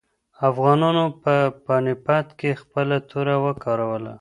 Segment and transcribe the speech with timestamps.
[0.49, 4.09] افغانانو په پاني پت کې خپله توره وکاروله.